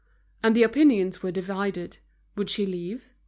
And 0.41 0.55
the 0.55 0.63
opinions 0.63 1.21
were 1.21 1.29
divided. 1.29 1.99
Would 2.35 2.49
she 2.49 2.65
leave? 2.65 3.13